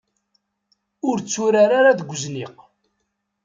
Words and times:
Ur 1.09 1.17
tturar 1.19 1.71
ara 1.79 1.97
deg 1.99 2.09
uzniq. 2.13 2.55